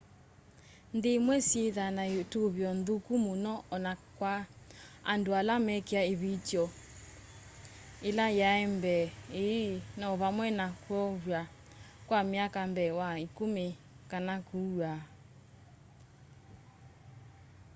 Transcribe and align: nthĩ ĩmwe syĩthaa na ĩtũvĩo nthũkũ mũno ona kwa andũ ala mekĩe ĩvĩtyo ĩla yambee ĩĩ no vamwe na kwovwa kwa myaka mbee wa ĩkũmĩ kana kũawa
nthĩ 0.95 1.09
ĩmwe 1.17 1.35
syĩthaa 1.47 1.95
na 1.97 2.03
ĩtũvĩo 2.21 2.69
nthũkũ 2.79 3.13
mũno 3.25 3.53
ona 3.75 3.91
kwa 4.17 4.35
andũ 5.11 5.31
ala 5.39 5.55
mekĩe 5.65 6.01
ĩvĩtyo 6.13 6.63
ĩla 8.09 8.25
yambee 8.39 9.05
ĩĩ 9.43 9.63
no 9.99 10.07
vamwe 10.21 10.47
na 10.59 10.67
kwovwa 10.83 11.41
kwa 12.07 12.19
myaka 12.31 12.59
mbee 12.71 12.91
wa 12.99 13.09
ĩkũmĩ 13.25 13.67
kana 14.11 14.35
kũawa 14.47 14.93